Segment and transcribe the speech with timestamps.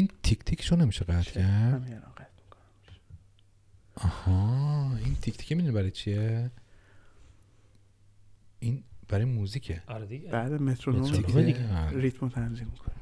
[0.00, 2.02] این تیک تیکشو نمیشه قطع چه؟ کرد.
[3.96, 6.50] آها این تیک تیک می‌دونی برای چیه؟
[8.58, 9.82] این برای موزیکه.
[9.86, 10.30] آره دیگه.
[10.30, 11.78] بعد مترونوم دیگه دیگه.
[11.78, 11.98] آره.
[12.00, 12.94] ریتم رو تنظیم می‌کنه.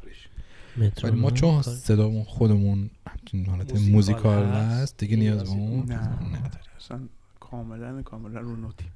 [1.05, 4.97] ولی ما چون صدامون خودمون همچین حالت موزیکال هست.
[4.97, 7.01] دیگه نیاز به اون نه نداره اصلا
[7.41, 8.93] کاملا کاملا رو نوتیم.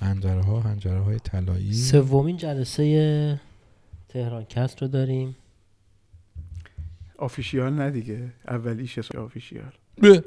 [0.00, 1.72] هنجره ها هنجره های طلایی.
[1.72, 3.40] سومین جلسه
[4.08, 5.36] تهران کست رو داریم.
[7.18, 8.32] آفیشیال نه دیگه.
[8.48, 9.72] اولیش اسم آفیشیال.
[10.00, 10.24] به.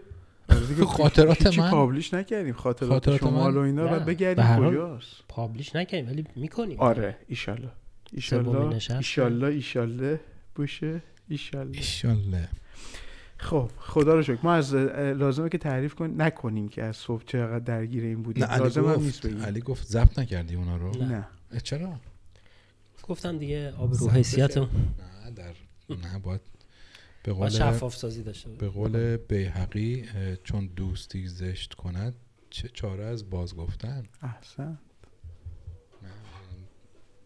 [0.50, 2.54] آره خاطرات من؟ پابلیش نکردیم.
[2.54, 3.86] خاطرات, خاطرات شمال من؟ و اینا.
[3.86, 6.80] بعد بگردیم کجاست؟ پابلیش نکنیم ولی می‌کنیم.
[6.80, 7.72] آره ایشالله.
[8.14, 8.80] ایشالله.
[8.96, 10.20] ایشالله ایشالله.
[10.56, 11.78] باشه ایشالله.
[11.78, 12.50] ایشالله.
[13.38, 14.40] خب خدا رو شکر.
[14.44, 18.44] ما از لازمه که تعریف کن نکنیم که از صبح چقدر درگیر این بودیم.
[18.44, 19.42] نه لازم هم نیست بگیم.
[19.42, 20.92] علی گفت ضبط نکردی اونا رو.
[21.04, 21.28] نه.
[21.64, 21.94] چرا؟
[23.04, 25.54] گفتم دیگه آب رو نه در
[25.90, 26.42] نه باید
[27.24, 28.70] به قول شفاف سازی داشته به.
[28.70, 32.16] قول بیهقی اه، چون دوستی زشت کند
[32.50, 34.80] چه چاره از باز گفتن؟ احسن.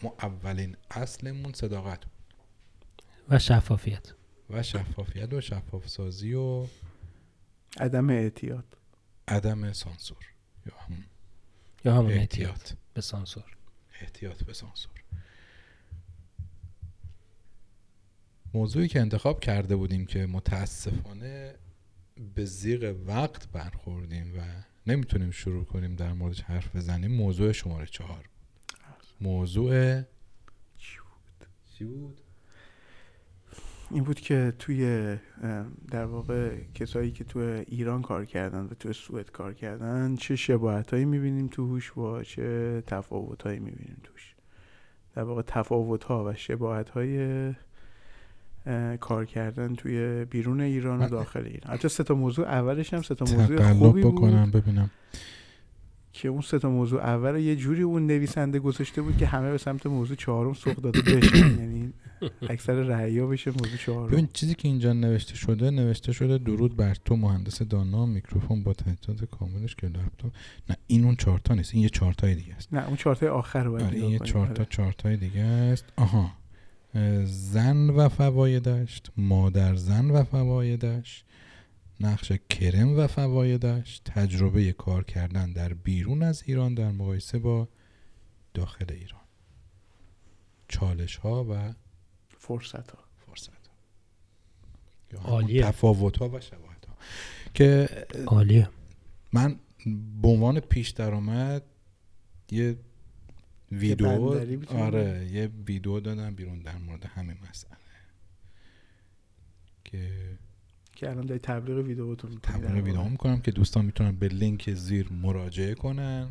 [0.04, 2.04] ما اولین اصلمون صداقت
[3.30, 4.14] و شفافیت.
[4.50, 6.68] و شفافیت و شفاف سازی و
[7.78, 8.78] عدم اعتیاد.
[9.28, 10.26] عدم سانسور.
[10.66, 11.04] یا هم
[11.86, 12.50] یا همون احتیاط.
[12.52, 12.80] احتیاط.
[12.94, 13.58] به سانسور.
[14.02, 14.92] احتیاط به سانسور.
[18.56, 21.56] موضوعی که انتخاب کرده بودیم که متاسفانه
[22.36, 24.42] به زیغ وقت برخوردیم و
[24.88, 28.30] نمی‌تونیم شروع کنیم در موردش حرف بزنیم موضوع شماره چهار
[29.22, 30.02] موضوع
[30.78, 32.22] چی بود؟
[33.92, 35.16] این بود که توی
[35.92, 40.92] در واقع کسایی که توی ایران کار کردن و توی سوئد کار کردن چه شباهت
[40.94, 44.36] هایی می‌بینیم توش با چه تفاوت هایی می‌بینیم توش
[45.14, 47.54] در واقع تفاوت ها و شباهت های
[49.00, 51.74] کار کردن توی بیرون ایران و من- داخل ایران.
[51.74, 54.90] حتی سه تا موضوع اولش هم سه تا موضوع خوبی بکنم بود ببینم.
[56.14, 59.58] که اون سه تا موضوع اول یه جوری اون نویسنده گذاشته بود که همه به
[59.58, 61.94] سمت موضوع چهارم سوق داده بشن یعنی
[62.50, 64.12] اکثر رعیا بشه موضوع چهارم.
[64.12, 68.74] ببین چیزی که اینجا نوشته شده نوشته شده درود بر تو مهندس دانا میکروفون با
[68.74, 70.32] تجهیزات کاملش که لپتاپ.
[70.70, 72.74] نه این اون چارتا نیست این یه چارتای دیگه است.
[72.74, 74.20] نه اون چهارتای آخر آره این نگاه یه.
[74.20, 74.68] چارتا آره.
[74.70, 75.86] چارتای دیگه است.
[75.96, 76.32] آها.
[77.26, 81.24] زن و فوایدش مادر زن و فوایدش
[82.00, 87.68] نقش کرم و فوایدش تجربه کار کردن در بیرون از ایران در مقایسه با
[88.54, 89.22] داخل ایران.
[90.68, 91.74] چالش ها و
[92.38, 93.74] فرصت ها فرصت ها
[95.14, 95.64] یا عالیه.
[95.64, 96.96] تفاوت ها و شباهت ها
[97.54, 97.90] که
[98.28, 98.70] عالیه.
[99.34, 99.60] من
[100.22, 101.64] به عنوان پیش درآمد
[102.52, 102.78] یه
[103.72, 107.78] ویدیو می‌تونی آره یه ویدیو دادم بیرون در مورد همین مسئله.
[109.86, 110.10] که
[110.94, 113.04] که الان داری تبلیغ ویدیوتون می‌کنی در تبلیغ ویدیو.
[113.04, 116.30] می‌کنم که دوستان می‌تونن به لینک زیر مراجعه کنن.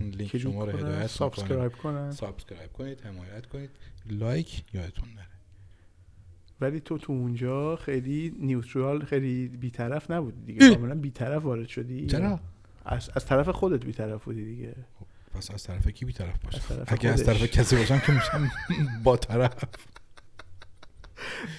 [0.00, 2.10] این لینک شما رو هدایت subscribe کنن.
[2.10, 3.70] subscribe کنید حمایت کنید.
[4.10, 5.26] like یادتون نره.
[6.60, 10.74] ولی تو تو اونجا خیلی neutral خیلی بیطرف نبودی دیگه.
[10.74, 12.06] کاملا بیطرف وارد شدی.
[12.06, 12.40] چرا؟
[12.84, 14.74] از, از طرف خودت بیطرف بودی دیگه.
[15.36, 17.38] پس از طرف کی بیطرف باشم از طرف اگه از خودش.
[17.38, 18.50] طرف کسی باشم که میشم
[19.04, 19.64] با طرف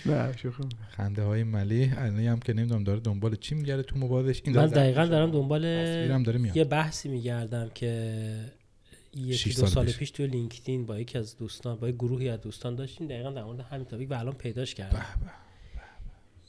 [0.05, 0.63] نه شوخی.
[0.89, 4.65] خنده های ملی علی هم که نمی‌دونم داره دنبال چی میگره تو موبایلش این من
[4.65, 5.31] دقیقا دارم.
[5.31, 8.51] دنبال تصویرم داره میاد یه بحثی میگردم که
[9.15, 9.97] یکی دو سال سال پیش.
[9.97, 13.43] پیش توی لینکدین با یکی از دوستان با یه گروهی از دوستان داشتیم دقیقا در
[13.43, 15.31] مورد همین تاپیک و الان پیداش کردم به.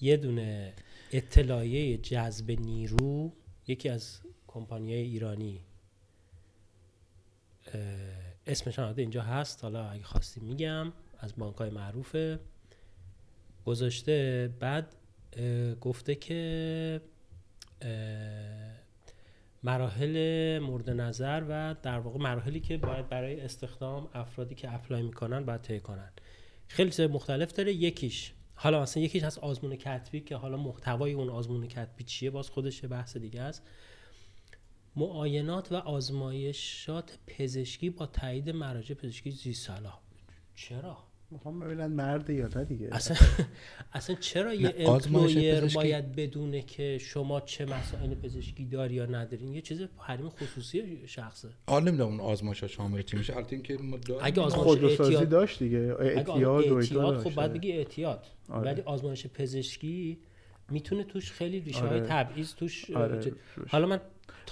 [0.00, 0.72] یه دونه
[1.12, 3.32] اطلاعیه جذب نیرو
[3.66, 5.60] یکی از کمپانی ایرانی
[8.46, 9.62] اسمش هم اینجا هست.
[9.64, 12.40] حالا اگه خواستی میگم از بانک های معروفه.
[13.66, 14.94] گذاشته بعد
[15.80, 17.00] گفته که
[19.62, 25.44] مراحل مورد نظر و در واقع مراحلی که باید برای استخدام افرادی که اپلای می‌کنن
[25.44, 26.12] باید طی کنن.
[26.68, 27.72] خیلی چیز مختلف داره.
[27.72, 32.50] یکیش حالا مثلا یکیش از آزمون کتبی که حالا محتوای اون آزمون کتبی چیه؟ باز
[32.50, 33.62] خودش بحث دیگه است.
[34.98, 39.98] معاینات و آزمایشات پزشکی با تایید مراجع پزشکی زیست صلاح
[40.54, 40.96] چرا؟
[41.30, 42.88] می‌خوام ببینن مرد یا نه دیگه.
[42.92, 43.16] اصلا
[43.92, 49.54] اصلا چرا یه امپلویر پزشکی- باید بدونه که شما چه مسائل پزشکی داری یا ندارین
[49.54, 51.48] یه چیز حریم خصوصی شخصه.
[51.66, 53.36] حالا نمی‌دونم اون آزمایش ها شامل چی میشه.
[53.36, 53.78] البته اینکه.
[54.22, 55.78] اگه آزمایش اعتیاد- داشت دیگه.
[55.78, 58.26] اگه اعتیاد و اعتیاد خب باید بگی اعتیاد.
[58.48, 58.70] آره.
[58.70, 60.18] ولی آزمایش پزشکی
[60.70, 62.06] می‌تونه توش خیلی ریشه های آره.
[62.08, 63.32] تبعیض توش آره،.
[63.68, 64.00] حالا من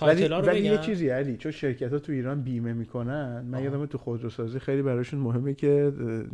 [0.02, 3.64] ولی, رو ولی یه چیزی علی چون شرکت ها تو ایران بیمه می‌کنن من.
[3.64, 5.92] یادم تو خودروسازی خیلی براشون مهمه که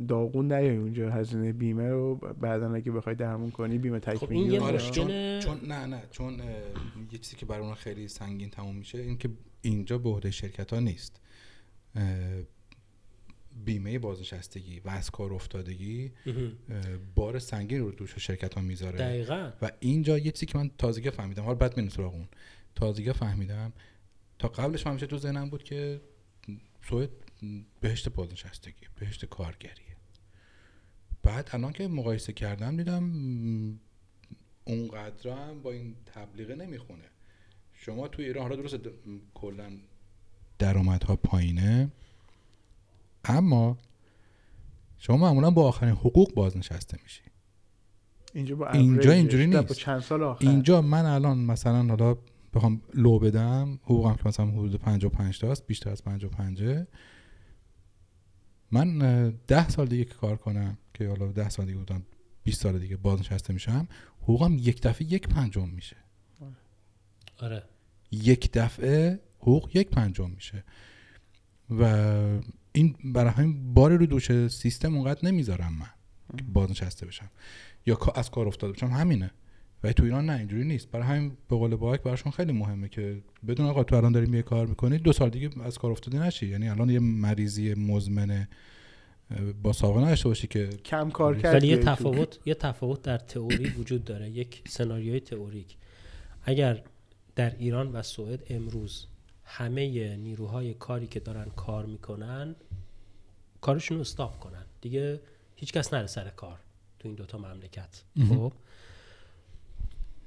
[0.09, 4.53] داغون نیای اونجا هزینه بیمه رو بعدا اگه بخوای درمون کنی بیمه خب تکمیلی این
[4.53, 4.77] یه و اینا.
[4.77, 4.93] مشکل-
[5.41, 6.33] چون, چون نه نه چون
[7.13, 9.29] یه چیزی که برای اون خیلی سنگین تموم میشه این که
[9.63, 11.21] اینجا به عهده شرکت ها نیست
[13.65, 16.13] بیمه بازنشستگی و از کار افتادگی
[17.15, 18.99] بار سنگین رو دوش شرکت ها می‌ذاره.
[18.99, 19.51] دقیقا.
[19.63, 22.29] و اینجا یه چیزی که من تازگی فهمیدم حالا بعد میریم سراغ اون.
[22.75, 23.73] تازگی فهمیدم.
[24.39, 26.01] تا قبلش همیشه تو ذهنم بود که
[26.89, 27.11] سوئد
[27.81, 29.97] بهشت بازنشستگی بهشت کارگریه.
[31.23, 33.13] بعد الان که مقایسه کردم دیدم
[34.65, 37.05] اونقدر هم با این تبلیغه نمی‌خونه.
[37.73, 38.77] شما تو ایران حالا درست
[39.35, 39.79] کلا
[40.59, 41.91] درآمدها پایینه.
[43.25, 43.79] اما
[44.99, 47.23] شما معمولا با آخرین حقوق بازنشسته میشی.
[48.35, 49.69] اینجا با اینجا اینجوری نیست.
[49.69, 52.17] با چند سال آخر؟ اینجا من الان مثلا حالا
[52.55, 56.85] بخوام لو بدم حقوقم که مثلا حدود 55 تاست بیشتر از 55
[58.71, 62.03] من اه، ده سال دیگه که کار کنم که حالا ده سال دیگه بودم
[62.45, 63.89] 20 سال دیگه بازنشسته میشم
[64.23, 65.97] حقوقم یک دفعه یک پنجم میشه.
[67.39, 67.63] آره.
[68.13, 70.65] یک دفعه حقوق یک پنجم میشه.
[71.71, 71.85] و
[72.73, 75.91] این برای همین باری رو دوش سیستم اونقدر نمی‌ذارم من
[76.39, 77.31] که بازنشسته بشم.
[77.87, 78.87] یا از کار افتاده بشم.
[78.87, 79.31] همینه.
[79.85, 80.91] و تو ایران نه اینجوری نیست.
[80.91, 84.43] برای همین به قول باک براشون خیلی مهمه که بدون آقا تو الان داری یه
[84.43, 86.47] کار می‌کنی دو سال دیگه از کار افتاده نشی.
[86.47, 88.49] یعنی الان یه مریضی مزمن
[89.63, 91.55] با سابقه نداشته باشی که کم کار کرد.
[91.55, 91.77] ولی یه.
[91.77, 94.31] تفاوت یه تفاوت در تئوری وجود داره.
[94.31, 95.77] یک سناریوی تئوریک.
[96.45, 96.83] اگر
[97.37, 99.07] در ایران و سوئد امروز
[99.45, 102.57] همه نیروهای کاری که دارن کار می‌کنن
[103.61, 104.65] کارشون رو stop کنن.
[104.81, 105.21] دیگه
[105.57, 106.59] هیچ کس نره سر کار
[106.99, 108.03] تو این دوتا مملکت.
[108.29, 108.53] خب؟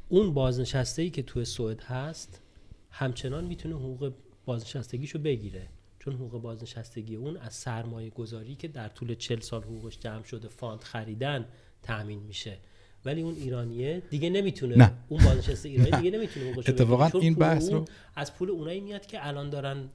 [0.10, 2.42] اون بازنشسته ای که توی سوئد هست
[2.90, 4.14] همچنان می‌تونه حقوق
[4.46, 5.68] بازنشستگیشو بگیره
[6.00, 10.48] چون حقوق بازنشستگی اون از سرمایه گذاری که در طول 40 سال حقوقش جمع شده
[10.48, 11.46] fund خریدن
[11.84, 12.58] تأمین میشه
[13.06, 14.92] ولی اون ایرانیه دیگه نمی‌تونه نه.
[15.10, 15.98] اون بازنشسته ایرانی نه.
[16.02, 17.86] دیگه نمی‌تونه حقوقشو اتفاقاً این بحث رو-
[18.16, 19.90] از پول اونایی میاد که الان دارن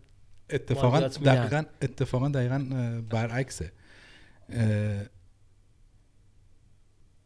[0.51, 1.01] اتفاقا.
[1.01, 2.59] دقیقا اتفاقا دقیقا
[3.11, 3.73] برعکسه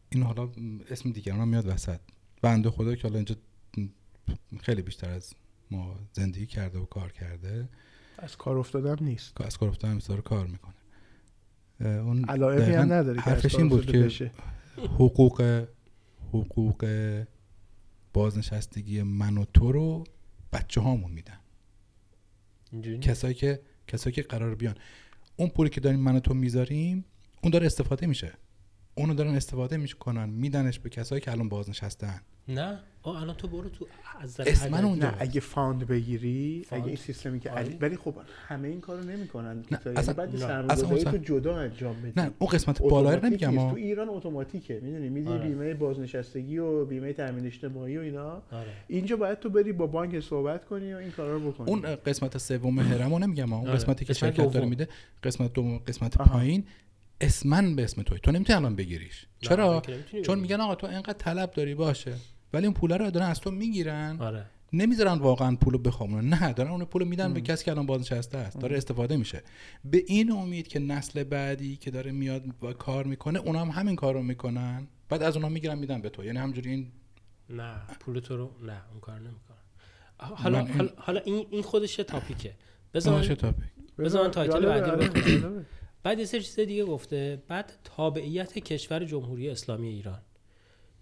[0.09, 0.49] این حالا
[0.89, 1.99] اسم دیگران میاد وسط
[2.45, 3.35] بنده خدا که حالا اینجا
[4.61, 5.33] خیلی بیشتر از
[5.71, 7.69] ما زندگی کرده و کار کرده.
[8.17, 9.41] از کار افتادم نیست.
[9.41, 10.75] از کار افتادن بسیار کار می‌کنه.
[11.79, 14.31] اون علائمی هم نداره حرفش این بود که بشه.
[14.77, 15.65] حقوق
[16.33, 16.85] حقوق
[18.13, 20.03] بازنشستگی من و تو رو
[20.53, 21.39] بچه هامون میدن.
[23.01, 24.75] کسایی که کسایی که قرار بیان.
[25.35, 27.05] اون پولی که داریم من و تو می‌ذاریم
[27.43, 28.33] اون داره استفاده میشه.
[28.95, 33.69] اونو دارن استفاده می‌کنن میدنش به کسایی که الان بازنشستن نه آه الان تو برو
[33.69, 33.87] تو
[34.21, 37.61] از اسم نه اگه fund بگیری fund؟ اگه این سیستمی که آره.
[37.61, 38.15] علی ولی خب
[38.47, 40.35] همه این کارو نمی‌کنن نه، اصلا- بعد.
[40.37, 43.69] سرمایه‌گذاری تو جدا انجام بدی نه اون قسمت بالایی رو نمیگم.
[43.69, 45.47] تو ایران اتوماتیکه می‌دونی میدی آره.
[45.49, 48.67] بیمه بازنشستگی و بیمه تامین اجتماعی و اینا آره.
[48.87, 52.37] اینجا باید تو بری با بانک صحبت کنی و این کارا رو بکنی اون قسمت
[52.37, 53.53] سوم هرم رو نمیگم.
[53.53, 53.77] اون آره.
[53.77, 54.65] قسمتی که شرکت داره.
[54.65, 54.87] میده
[55.23, 56.17] قسمت دوم قسمت.
[56.17, 56.63] پایین
[57.25, 58.19] اسمن به اسم توی.
[58.19, 59.25] تو نمی‌تونی الان بگیریش.
[59.41, 59.81] چرا؟
[60.25, 60.39] چون.
[60.39, 62.13] میگن آقا تو اینقدر طلب داری باشه.
[62.53, 64.17] ولی اون پوله رو دارن از تو می‌گیرن.
[64.19, 64.45] آره.
[64.73, 68.59] نمی‌ذارن واقعا پولو بخوابونن نه دارن اون پولو میدن به کسی که الان بازنشسته است.
[68.59, 69.43] داره استفاده میشه.
[69.85, 73.95] به این امید که نسل بعدی که داره میاد و کار می‌کنه اونا هم همین
[73.95, 74.87] کارو می‌کنن.
[75.09, 76.23] بعد از اونا می‌گیرن میدن به تو.
[76.25, 76.91] یعنی همجوری این
[77.49, 79.57] نه پول تو رو نه اون کار نمی‌کنه
[80.19, 82.53] حالا من این- حالا, حالا این خودش یه topic ه؟
[82.93, 83.65] بذار باشه من- topic؟
[83.99, 85.09] بذار title بعدی
[86.05, 86.15] آره،.
[86.15, 87.43] بعد یه سری چیز دیگه گفته.
[87.47, 90.21] بعد تابعیت کشور جمهوری اسلامی ایران.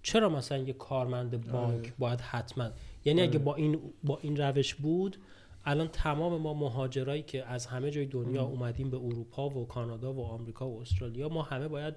[0.03, 2.69] چرا مثلا یه کارمند بانک باید حتما
[3.05, 5.17] یعنی اگه با این با این روش بود
[5.65, 10.25] الان تمام ما مهاجرایی که از همه جای دنیا اومدیم به اروپا و کانادا و
[10.25, 11.93] آمریکا و استرالیا ما همه باید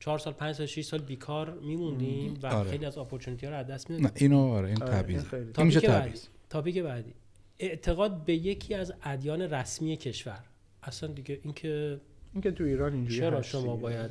[0.00, 2.70] چهار سال پنج سال 6 سال بیکار میموندیم و آره.
[2.70, 4.32] خیلی از opportunity ها رو از دست نه می‌دادیم.
[4.32, 5.24] اینو آره این آره، تبعیض.
[5.54, 6.18] topic بعدی.
[6.50, 7.14] topic بعدی.
[7.58, 10.44] اعتقاد به یکی از ادیان رسمی کشور.
[10.82, 12.00] اصلا دیگه اینکه
[12.32, 13.76] این که تو ایران اینجوری چرا شما.
[13.76, 14.10] باید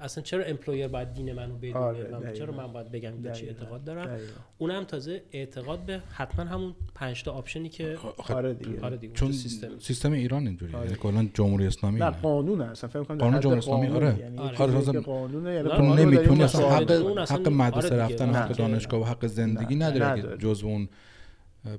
[0.00, 2.32] اصلا چرا employer باید دین منو بدونه آره، من.
[2.32, 3.46] چرا من باید بگم به چی.
[3.46, 4.32] اعتقاد دارم دقیقاً.
[4.58, 7.96] اونم تازه اعتقاد به حتما همون پنج تا option ی که
[8.28, 10.86] آره دیگه آره دیگه چون سیستم سیستم ایران اینجوریه آره.
[10.86, 12.10] یعنی کلا جمهوری اسلامی نه.
[12.10, 14.18] قانون اصلا فکر کنم قانون جمهوری اسلامی، آره.
[14.18, 14.58] یعنی آره.
[14.58, 14.74] آره.
[14.74, 16.90] آره، یعنی قانون رو نمی‌تونی اصلا حق
[17.30, 18.04] حق مدرسه آره.
[18.04, 18.34] رفتن.
[18.34, 20.36] حق دانشگاه و حق زندگی نداره.
[20.38, 20.88] جزو اون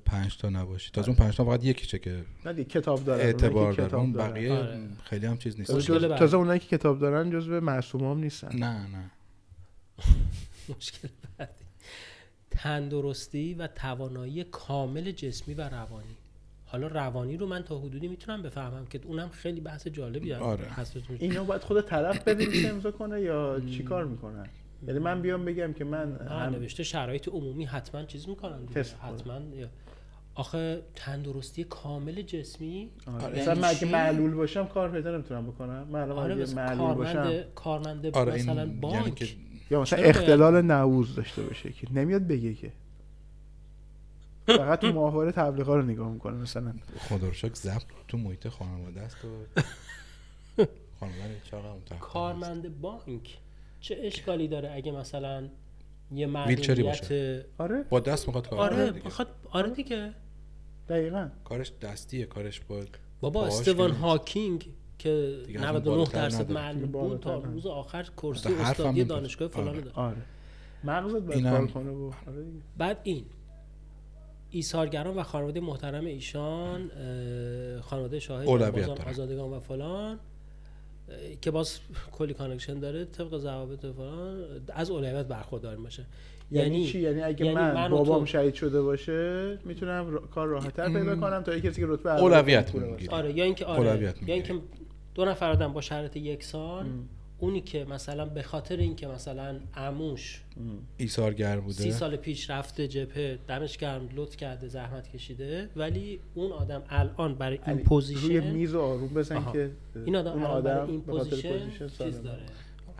[0.06, 3.22] پنج تا نباشی تازه اون پنج تا فقط یکیشه که نه کتاب دارن.
[3.22, 4.32] اعتبار داره کتاب اون دارن.
[4.32, 4.80] بقیه آره.
[5.04, 5.72] خیلی هم چیز نیست
[6.18, 8.56] تازه اونایی که کتاب دارن جزو معصوم هم نیستن.
[8.58, 9.12] نه نه.
[10.78, 11.52] مشکل بعدی.
[12.52, 16.16] تندرستی و توانایی کامل جسمی و روانی.
[16.66, 20.66] حالا روانی رو من تا حدودی می‌تونم بفهمم که اونم خیلی بحث جالبی آره.
[20.66, 24.48] هست اینو باید خود طرف بنویسه امضا کنه یا چیکار می‌کنن؟
[24.88, 28.66] یعنی من بیام بگم که من هم نوشته شرایط عمومی حتما چیز می‌کنن.
[28.66, 28.96] تست.
[29.02, 29.42] حتما
[30.36, 33.24] آخه تندرستی کامل جسمی آره.
[33.24, 37.44] یعنی مثلا من اگه؟ معلول باشم کار پیدا نمی‌تونم بکنم من الان آره معلول باشم
[37.56, 39.28] کارمند آره این مثلا یعنی بانک که
[39.72, 42.72] یا مثلا چرا اختلال نعوز داشته باشه که نمیاد بگه که
[44.46, 49.02] فقط تو ماهواره تبلیغا رو نگاه می‌کنه مثلا خدا رو شکر ضبط تو محیط خانواده
[49.02, 49.28] است و
[51.00, 51.24] خانواده
[51.92, 52.00] است.
[52.00, 53.38] کارمند بانک
[53.84, 55.50] چه اشکالی داره اگه مثلا
[56.12, 59.06] یه ویلچری معلولیت آره با دست می‌خواد کار آره کنه دیگه.
[59.06, 60.14] بخواد آره دیگه
[60.90, 62.86] دقیقا کارش دستیه کارش با
[63.22, 64.66] بابا استوان هاکینگ
[65.00, 66.52] که دیگه از اون 99 بالاتر درصد.
[66.52, 69.04] معلوم بود تا روز آخر کرسی استادی.
[69.04, 69.82] دانشگاه فلان آره.
[69.82, 70.22] داره آره
[70.84, 72.46] مغزت باید کار کنه آره.
[72.78, 73.26] بعد این
[74.50, 76.92] ایثارگران و خانواده محترم ایشان
[77.82, 78.48] خانواده شاهد.
[79.08, 80.20] آزادگان و فلان
[81.42, 81.80] که باز
[82.12, 84.44] کلی connection داره طبق ضوابط فلان
[84.74, 86.06] از اولویت برخوردار باشه
[86.52, 90.48] یعنی, چی یعنی اگه یعنی من, من بابام تو- شهید شده باشه می‌تونم را- کار
[90.48, 92.72] راحتتر پیدا کنم تا کسی که رتبه اول اولویت.
[92.72, 93.10] باشه.
[93.12, 94.14] آره یا اینکه آره یا.
[94.34, 94.54] اینکه
[95.16, 96.86] دو نفر آدم با شرایط یکسان
[97.40, 100.44] اونی که مثلا به خاطر اینکه مثلا عموش
[100.98, 106.52] ایثارگر بوده سی سال پیش رفته جبهه دمش گرم لطف کرده زحمت کشیده ولی اون
[106.52, 109.52] آدم الان برای این علی، position روی میز و آروم بزن آها.
[109.52, 109.72] که
[110.06, 112.22] این آدم, اون الان برای آدم این position position چیز.
[112.22, 112.44] داره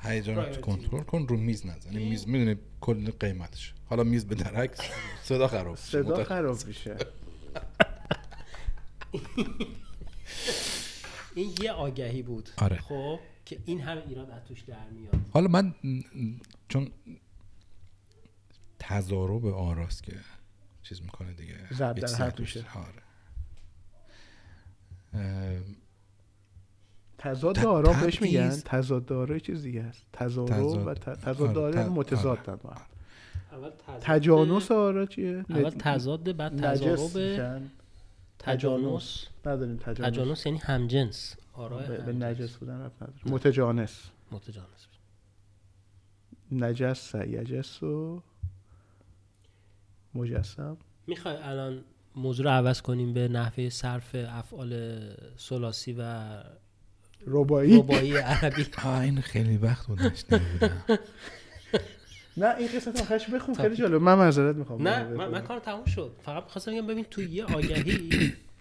[0.04, 0.58] Priority.
[0.58, 4.72] کنترل کن رو میز نزن این میز می‌دونی کل قیمتش حالا میز به درک
[5.24, 5.84] صدا خراب میشه.
[6.04, 6.96] صدا خراب میشه
[11.36, 12.78] این یه آگهی بود آره.
[12.78, 15.16] خب که این همه ایراد از توش در میاد.
[15.34, 15.74] حالا من
[16.70, 16.88] چون
[18.80, 20.16] تضارب آراست که
[20.84, 21.56] چیز می‌کنه دیگه.
[21.74, 22.60] ضرب در هیچ حد ضرب میشه.
[22.62, 22.80] بیشتر.
[22.80, 23.04] آره
[27.18, 28.50] تضاد آرا بهش میگن.
[28.50, 30.06] تضاد آرا چیز دیگه است.
[30.14, 31.58] تضاد تضاد- و تضاد.
[31.58, 32.82] آره، آرا ت- متضادن با هم.
[33.52, 34.00] اول تضاد.
[34.02, 37.40] تجانس آرا چیه؟ اول تضاد بعد تضارب.
[38.40, 39.26] تجانس.
[39.46, 40.10] نداریم تجانس.
[40.14, 41.36] تجانس یعنی همجنس.
[41.54, 42.14] آرای به.
[42.14, 43.20] نجس بودن رفت نداره.
[43.26, 44.10] متجانس.
[44.32, 44.88] متجانس
[46.52, 48.22] نجس یجس و
[50.16, 50.78] مجسم.
[51.08, 51.84] می‌خوای الان
[52.16, 55.00] موضوع رو عوض کنیم به نحوه صرف افعال
[55.38, 56.26] سلاسی و
[57.28, 58.66] ربایی ربایی عربی.
[58.86, 60.00] آه این خیلی وقت بود
[62.38, 64.02] نه این قسمت آخرش بخون خیلی جالب.
[64.02, 64.88] من معذرت می‌خوام.
[64.88, 66.16] نه من, من کار تموم شد.
[66.24, 68.34] فقط می‌خواستم بگم ببین تو یه آگهی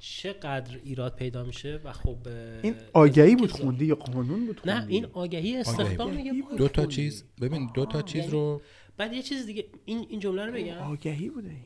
[0.00, 2.18] چقدر ایراد پیدا میشه و خب
[2.62, 3.50] این آگهی بود.
[3.50, 6.58] خوندی یا قانون بود نه خوندی؟ این آگهی استخدام آگهی میگه بود.
[6.58, 6.96] دو تا خوندی.
[6.96, 8.62] چیز ببین دو تا چیز رو
[8.96, 11.56] بعد یه چیز دیگه این این جمله رو بگم آگهی بوده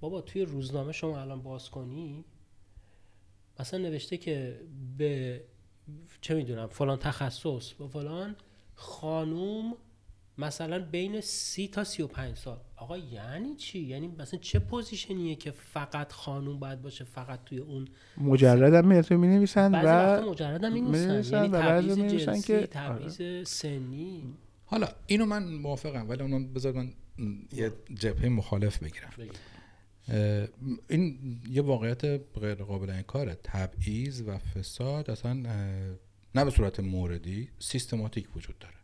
[0.00, 2.24] بابا توی روزنامه شما الان باز کنی
[3.60, 4.60] مثلا نوشته که
[4.98, 5.44] به
[6.20, 8.36] چه می‌دونم فلان تخصص و فلان
[8.74, 9.76] خانوم
[10.38, 12.58] مثلا بین سی تا سی و پنج سال.
[12.76, 17.58] آقا یعنی چی؟ یعنی مثلا چه position یه که فقط خانوم باید باشه فقط توی
[17.58, 21.06] اون مجرد هم می‌رسه می نویسن بعضی و مجرد هم می‌نویسن.
[21.08, 22.66] می‌نویسن یعنی تبعیض جنسی که- آره.
[22.66, 24.34] تبعیض سنی.
[24.64, 26.92] حالا اینو من موافقم ولی اونو بذار من
[27.52, 29.10] یه جبهه مخالف بگیرم.
[30.88, 31.18] این
[31.50, 32.04] یه واقعیت
[32.40, 33.38] غیر قابل انکاره.
[33.44, 35.32] تبعیض و فساد اصلا
[36.34, 38.74] نه به صورت موردی سیستماتیک وجود داره.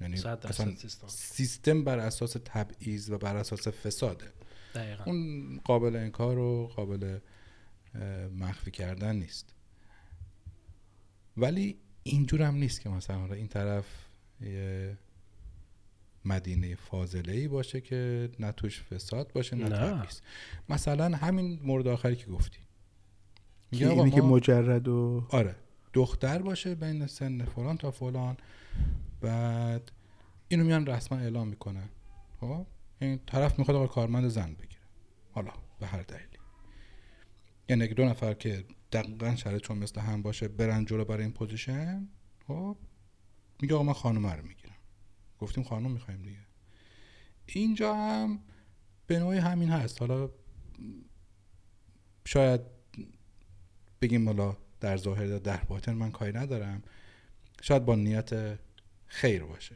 [0.00, 1.08] یعنی اصلا سیستم.
[1.08, 4.24] سیستم بر اساس تبعیض و بر اساس فساده
[4.74, 5.04] دقیقا.
[5.04, 7.18] اون قابل انکار و قابل
[8.38, 9.54] مخفی کردن نیست.
[11.36, 13.86] ولی اینجور هم نیست که مثلا این طرف
[14.40, 14.98] یه
[16.24, 19.76] مدینه فاضله ای باشه که نه توش فساد باشه نه نه.
[19.76, 20.20] تبعیض.
[20.68, 22.58] مثلا همین مورد آخری که گفتی.
[23.70, 25.56] میگه اینی که مجرد و آره.
[25.92, 28.36] دختر باشه بین سن فلان تا فلان.
[29.24, 29.92] بعد
[30.48, 31.88] اینو میان رسما اعلام می‌کنن.
[32.40, 32.66] خب؟
[33.00, 34.82] این طرف می‌خواد آقا کارمند زن بگیره.
[35.32, 36.38] حالا به هر دلیلی.
[37.68, 42.08] یعنی دو نفر که دقیقا شرایطشون مثل هم باشه برن جلو برای این پوزیشن
[42.46, 42.76] خب؟
[43.62, 44.74] میگه آقا من خانومه رو می‌گیرم.
[45.38, 46.38] گفتیم خانوم می‌خوایم دیگه.
[47.46, 48.38] اینجا هم
[49.06, 50.00] به نوعی همین هست.
[50.00, 50.30] حالا
[52.24, 52.60] شاید
[54.02, 56.82] بگیم حالا در ظاهر در باطن من کاری ندارم.
[57.62, 58.58] شاید با نیت
[59.06, 59.74] خیر باشه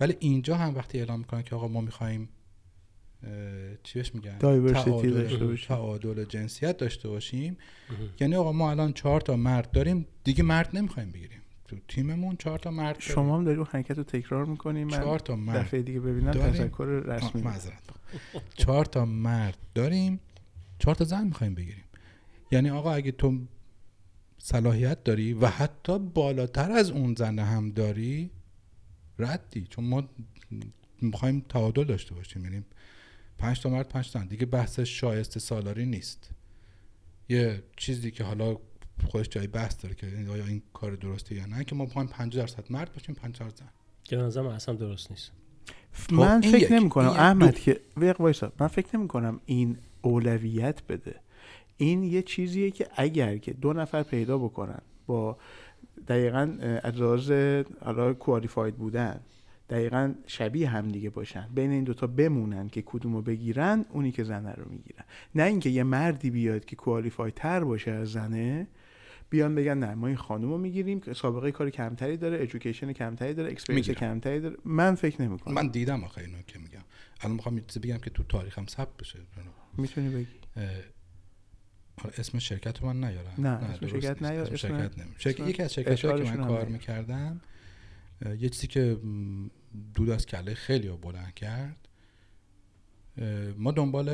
[0.00, 2.28] ولی اینجا هم وقتی اعلام می‌کنن که آقا ما می‌خوایم
[3.82, 5.68] چی بهش میگن تعادل- داشته باشیم.
[5.68, 7.56] تعادل جنسیت داشته باشیم.
[8.20, 11.38] یعنی آقا ما الان چهار تا مرد داریم دیگه مرد نمی‌خوایم بگیریم
[11.68, 13.14] تو تیممون چهار تا مرد داریم.
[13.14, 16.30] شما هم داری اون حرکت رو تکرار می‌کنی من چهار تا مرد دفعه دیگه ببینم
[16.30, 16.52] داریم.
[16.52, 17.44] تذکر رسمی
[18.54, 20.20] چهار تا مرد داریم
[20.78, 21.84] چهار تا زن می‌خوایم بگیریم
[22.52, 23.38] یعنی آقا اگه تو
[24.44, 28.30] صلاحیت داری و حتی بالاتر از اون زن هم داری؟
[29.18, 30.08] ردی چون ما
[31.00, 32.64] می‌خوایم تعادل داشته باشیم یعنی
[33.38, 34.26] پنج تا مرد پنج تا زن.
[34.26, 36.30] دیگه بحث شایسته سالاری نیست.
[37.28, 38.56] یه چیزی که حالا
[39.10, 42.46] خودش جای بحث داره که آیا این کار درسته یا نه که ما می‌خوایم 50
[42.46, 43.68] درصد مرد باشیم 50 درصد زن.
[44.04, 45.32] که به نظرم اصلا درست نیست.
[46.12, 46.72] من خب، این فکر.
[46.74, 47.58] نمی کنم احمد دو.
[47.60, 47.80] که
[48.18, 48.52] وایسا.
[48.60, 51.20] من فکر نمی کنم این اولویت بده.
[51.82, 55.36] این یه چیزیه که اگر که دو نفر پیدا بکنن با
[56.08, 57.30] دقیقا از
[57.80, 59.20] حالا کوالیفاید بودن
[59.70, 64.52] دقیقا شبیه هم دیگه باشن بین این دوتا بمونن که کدومو بگیرن اونی که زنه
[64.52, 65.04] رو می‌گیرن.
[65.34, 68.66] نه اینکه یه مردی بیاد که qualified تر باشه از زنه
[69.30, 73.34] بیان بگن نه ما این خانم رو می‌گیریم که سابقه کار کمتری داره education کمتری
[73.34, 73.90] داره experience.
[73.90, 74.56] کمتری داره.
[74.64, 76.84] من فکر نمی کنم من دیدم آخه اینو که میگم.
[77.20, 79.18] الان می‌خوام بگم که تو تاریخم ثبت بشه.
[79.78, 80.26] می‌تونی بگی.
[82.02, 84.22] حالا اسم شرکت رو من نیارم نه، اسم شرکت.
[84.22, 86.64] نیار، اسم شرکت نمی شرکت یکی از شرکت که اشارشون من کار.
[86.64, 87.40] می‌کردم
[88.38, 88.98] یه چیزی که
[89.94, 91.88] دود از کله خیلی رو بلند کرد
[93.56, 94.08] ما دنبال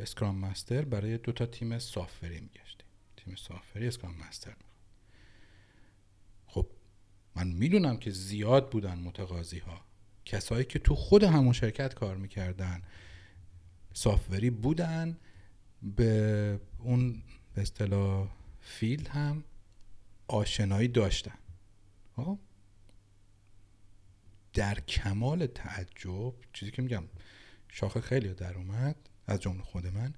[0.00, 2.86] scrum master برای دو تا تیم software ی میگشتیم
[3.16, 4.54] تیم software ی scrum master.
[6.46, 6.66] خب
[7.36, 9.84] من می‌دونم که زیاد بودن متقاضی ها
[10.24, 12.82] کسایی که تو خود همون شرکت کار می‌کردن
[13.92, 15.18] software ی بودن
[15.82, 17.22] به اون
[17.54, 18.28] به اصطلاح
[18.60, 19.44] field هم
[20.28, 21.38] آشنایی داشتن.
[22.16, 22.38] خب؟
[24.52, 27.04] در کمال تعجب چیزی که میگم
[27.68, 28.96] شاخ خیلی در اومد
[29.26, 30.14] از جمله خود من.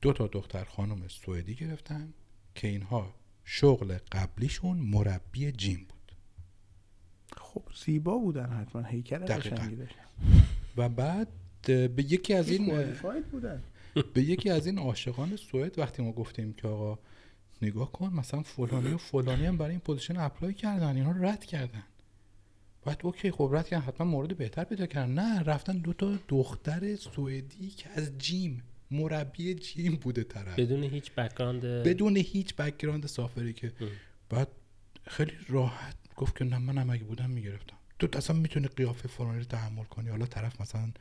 [0.00, 2.12] دو تا دختر خانم سوئدی گرفتن
[2.54, 6.12] که اینها شغل قبلیشون مربی gym بود.
[7.36, 9.24] خب زیبا بودن حتما هیکل
[10.76, 11.28] و بعد
[11.66, 12.92] به یکی از این
[13.30, 13.62] بودن.
[14.14, 16.98] به یکی از این عاشقان سوئد وقتی ما گفتیم که آقا
[17.62, 21.82] نگاه کن مثلا فلانی و فلانی هم برای این position apply کردن اینا رد کردن.
[22.84, 25.12] بعد okay خب رد کردن حتما مورد بهتر پیدا کردن.
[25.14, 30.58] نه رفتن دو تا دختر سوئدی که از gym مربی gym بوده طرف.
[30.58, 33.72] بدون هیچ background بدون هیچ background software ی که.
[33.80, 33.88] ام.
[34.30, 34.48] بعد
[35.06, 37.76] خیلی راحت گفت که نه منم اگه بودم می‌گرفتم.
[37.98, 40.08] تو اصلا می‌تونی قیافه فلانی رو تحمل کنی.
[40.08, 40.92] حالا طرف مثلا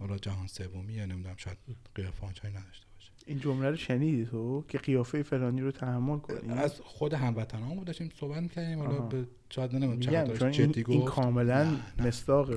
[0.00, 1.58] حالا جهان سومی یا نمی‌دونم شاید
[1.94, 3.12] قیافه آنچنانی نداشته باشه.
[3.26, 8.10] این جمله رو شنیدی تو؟ که قیافه فلانی رو تحمل کنی؟ از خود هموطنان داشتیم
[8.20, 8.78] صحبت می‌کردیم.
[8.78, 8.98] حالا.
[8.98, 11.14] به شاید نمی‌دونم چقدر این, جدی این گفت.
[11.14, 12.12] کاملا این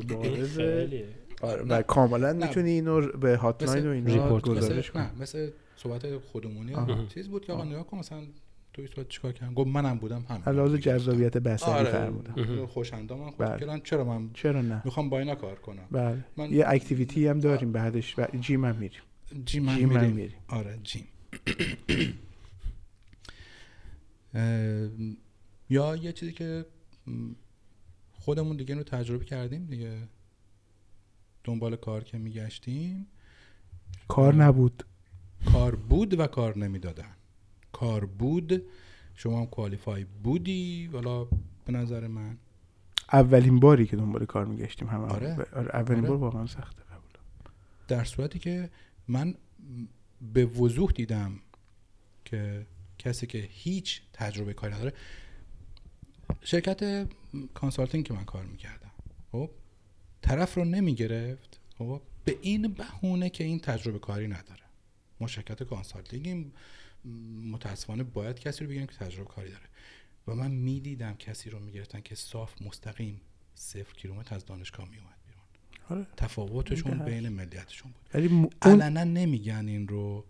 [0.10, 0.60] بارز
[1.41, 1.82] آره، و.
[1.82, 2.34] کاملا.
[2.34, 5.06] می‌تونی اینو به hotline و اینا report گزارش کنی.
[5.19, 6.75] مثل صحبت خودمونی.
[7.13, 8.21] چیز بود که آقا نگاه کن مثلا
[8.73, 10.43] توی صحبت چیکار کردن گفت منم بودم همین.
[10.43, 11.91] علاوه جذابیت بصری آره.
[11.91, 12.65] فرمودن مهم.
[12.65, 13.47] خوش‌اندام من بله.
[13.49, 16.25] خود کردن چرا من چرا نه؟ می‌خوام با اینا کار کنم؟ بله.
[16.38, 18.19] من یه activity هم داریم بعدش.
[18.19, 19.01] و gym هم میریم.
[19.45, 20.15] جیم هم جیم هم میریم.
[20.15, 20.38] میریم.
[20.47, 21.07] آره جیم
[25.69, 26.65] یا یه چیزی که
[28.12, 29.97] خودمون دیگه رو تجربه کردیم دیگه.
[31.43, 33.07] دنبال کار که میگشتیم.
[34.07, 34.83] کار نبود.
[35.53, 37.15] کار بود و کار نمی‌دادن.
[37.73, 38.63] کار بود.
[39.15, 40.88] شما هم کوالیفای بودی.
[40.88, 41.23] والا
[41.65, 42.38] به نظر من
[43.13, 45.33] اولین باری که دنبال کار میگشتیم هم آره.
[45.53, 46.09] آره اولین آره.
[46.09, 47.12] بار واقعا سخته قبول
[47.88, 48.69] در صورتی که
[49.07, 49.36] من
[50.33, 51.39] به وضوح دیدم
[52.25, 52.65] که
[52.99, 54.93] کسی که هیچ تجربه کاری نداره
[56.41, 57.07] شرکت
[57.54, 58.91] consulting که من کار می‌کردم.
[59.31, 59.49] خب
[60.21, 61.59] طرف رو نمی‌گرفت.
[61.77, 64.63] خب به این بهونه که این تجربه کاری نداره.
[65.19, 66.54] ما شرکت consulting ایم
[67.52, 69.63] متاسفانه باید کسی رو بگیریم که تجربه کاری داره.
[70.28, 73.22] و من می‌دیدم کسی رو می‌گرفتن که صاف مستقیم
[73.56, 75.44] صفر کیلومتر از دانشگاه میومد بیرون.
[75.89, 76.08] آره.
[76.18, 77.06] تفاوتشون.
[77.06, 78.10] بین ملیتشون بود.
[78.13, 80.26] ولی م- علنا نمیگن این رو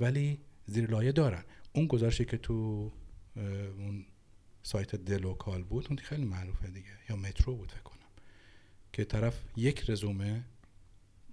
[0.00, 1.44] ولی زیر لایه دارن.
[1.72, 2.90] اون گزارشی که تو
[3.36, 4.04] اون
[4.62, 6.88] سایت دلوکال بود اون خیلی معروفه دیگه.
[7.10, 7.98] یا مترو بود فکر کنم.
[8.92, 10.44] که طرف یک رزومه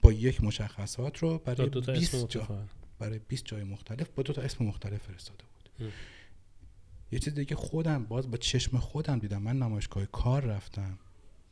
[0.01, 2.67] با یک مشخصات رو برای دو تا اسم 20 جا
[2.99, 5.87] برای 20 جای مختلف با دو تا اسم مختلف فرستاده بود.
[5.87, 5.93] ام.
[7.11, 9.41] یه چیز دیگه خودم باز با چشم خودم دیدم.
[9.41, 10.99] من نمایشگاه کار رفتم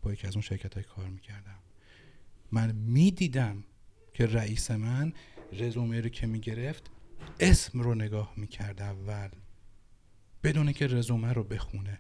[0.01, 1.59] با یکی از اون شرکت های کار می‌کردم.
[2.51, 3.63] من می‌دیدم
[4.13, 5.13] که رئیس من
[5.53, 6.89] رزومه رو که می‌گرفت
[7.39, 9.29] اسم رو نگاه می‌کرد اول
[10.43, 11.99] بدون که رزومه رو بخونه.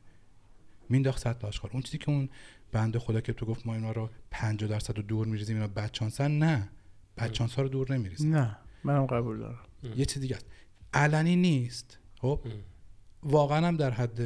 [0.89, 1.71] مینداخت سطل آشغال.
[1.73, 2.29] اون چیزی که اون
[2.71, 6.31] بنده خدا که تو گفت ما اینا رو 50 درصد رو دور میریزیم اینا بچانسن
[6.31, 6.69] نه.
[7.17, 8.35] بچانس ها رو دور نمیریزیم.
[8.35, 8.57] نه.
[8.83, 9.59] منم قبول دارم.
[9.95, 10.45] یه چیز دیگه است.
[10.93, 12.39] علنی نیست خب.
[13.23, 14.21] واقعا هم در حد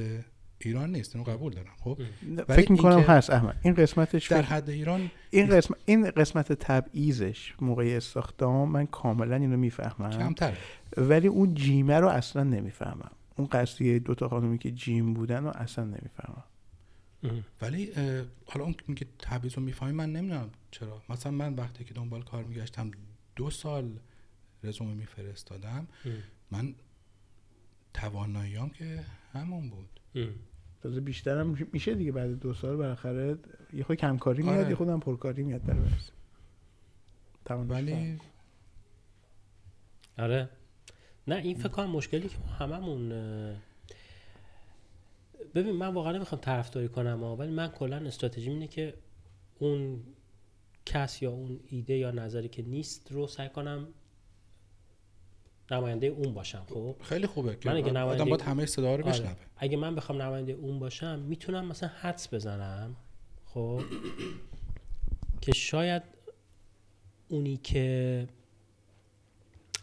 [0.60, 2.00] ایران نیست اینو قبول دارم خب؟
[2.48, 3.60] فکر می‌کنم هست احمد.
[3.64, 9.58] این قسمتش در حد ایران این قسمت این قسمت تبعیضش موقع استخدام من کاملا اینو
[9.58, 10.10] می‌فهمم.
[10.10, 10.58] کمتر.
[10.98, 13.12] ولی اون جیمه رو اصلا نمی‌فهمم.
[13.36, 16.44] اون قضیه دوتا خانومی که جیم بودن رو اصلا نمی‌فهمم.
[17.62, 21.02] ولی اه، حالا اون که میگه تبعیض رو می‌فهمی من نمی‌دونم چرا.
[21.10, 22.92] مثلا من وقتی که دنبال کار میگشتم
[23.36, 24.00] دو سال
[24.64, 25.88] رزومه میفرستادم.
[26.52, 26.76] من
[27.94, 30.00] تواناییام که همون بود.
[30.82, 33.38] تازه بیشترم میشه دیگه بعد دو سال بالاخره
[33.74, 34.70] یه خود کمکاری میاد آره.
[34.70, 35.76] یه خودم پرکاری میاد در
[37.56, 38.20] ولی
[40.18, 40.50] آره
[41.28, 43.10] نه این فکر کنم مشکلی که ما هممون
[45.56, 48.94] ببین من واقعا نمی‌خوام طرفداری کنم ولی من کلا استراتژی اینه که
[49.60, 50.04] اون
[50.86, 53.88] کس یا اون ایده یا نظری که نیست رو سعی کنم
[55.72, 59.04] نماینده اون باشم خب؟ خیلی خوبه که من اگه آدم نماینده- باید همه صدا رو
[59.04, 59.14] آره.
[59.14, 59.36] بشنوه.
[59.58, 62.96] اگه من بخوام نماینده اون باشم می‌تونم مثلا حدس بزنم
[63.46, 63.82] خب؟
[65.42, 66.04] که شاید
[67.30, 68.28] اونی که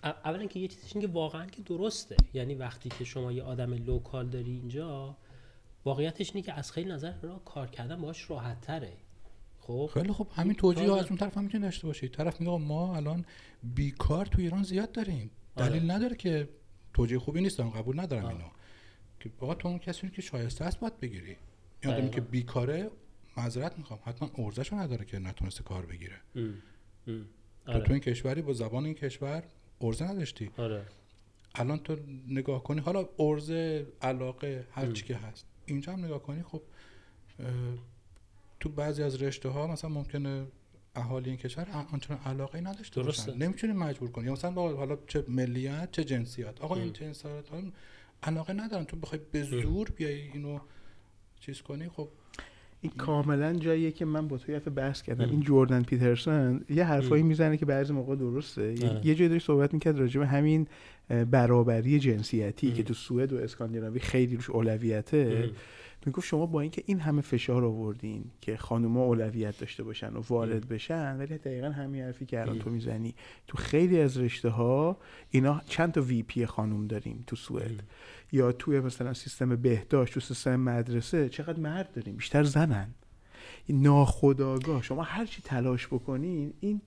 [0.04, 2.16] اولا که یه چیزش اینه که واقعا که درسته.
[2.34, 5.16] یعنی وقتی که شما یه آدم لوکال داری اینجا
[5.84, 8.92] واقعیتش اینه که از خیلی نظر را کار کردن باش راحت تره.
[9.60, 10.28] خب؟ خیلی خوب.
[10.34, 11.00] همین توجیه آره.
[11.00, 12.08] از اون طرف هم می‌تونی داشته باشی.
[12.08, 13.24] طرف میگه ما الان
[13.62, 15.30] بیکار تو ایران زیاد داریم.
[15.56, 16.48] دلیل نداره که
[16.94, 18.34] توجیه خوبی نیست من قبول ندارم آره.
[18.34, 18.48] اینو
[19.20, 21.36] که آقا تو اون کسی که شایسته است باید بگیری
[21.82, 22.14] این آدمی دقیقاً.
[22.14, 22.90] که بیکاره
[23.36, 26.54] معذرت می‌خوام حتما ارزشو نداره که نتونسته کار بگیره ام.
[27.06, 27.26] ام.
[27.66, 27.80] تو آره.
[27.80, 29.44] تو این کشوری با زبان این کشور
[29.80, 30.86] ارزه نداشتی آره
[31.54, 31.96] الان تو
[32.28, 36.62] نگاه کنی حالا ارزه علاقه هر چی که هست اینجا هم نگاه کنی خب
[38.60, 40.46] تو بعضی از رشته ها مثلا ممکنه
[40.94, 43.32] اهالی این کشور آنچنان علاقه نداشته درسته.
[43.32, 47.12] باشن نمی‌تونی مجبور کنی یا مثلا با حالا چه ملیت چه جنسیت آقا این ام.
[47.52, 47.62] ها
[48.22, 50.58] علاقه ندارن تو بخوای به زور بیای اینو
[51.40, 52.08] چیز کنی خب
[52.80, 55.30] این کاملا جاییه که من با تو بحث کردم ام.
[55.30, 57.22] این جردن پیترسون یه حرفایی.
[57.22, 59.06] می‌زنه که بعضی موقع درسته یه- آره.
[59.06, 60.66] یه جایی داشت صحبت می‌کرد راجع به همین
[61.30, 62.74] برابری جنسیتی ام.
[62.74, 65.50] که تو سوئد و اسکاندیناوی خیلی روش اولویته ام.
[66.06, 70.68] می‌گفت شما با اینکه این همه فشار آوردین که خانوما اولویت داشته باشن و وارد.
[70.68, 72.58] بشن ولی دقیقا همین حرفی که الان.
[72.58, 73.14] تو می‌زنی.
[73.46, 74.96] تو خیلی از رشته ها
[75.30, 77.82] اینا چند تا وی پی خانوم داریم تو سوئد.
[78.32, 82.88] یا توی مثلا سیستم بهداشت تو سیستم مدرسه چقدر مرد داریم؟ بیشتر زنن.
[83.68, 86.80] ناخداگاه شما هر چی تلاش بکنین این